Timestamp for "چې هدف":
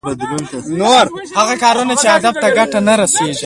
2.01-2.35